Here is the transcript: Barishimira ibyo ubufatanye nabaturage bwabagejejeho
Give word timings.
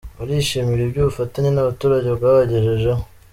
Barishimira 0.17 0.81
ibyo 0.83 0.99
ubufatanye 1.03 1.49
nabaturage 1.51 2.09
bwabagejejeho 2.17 3.01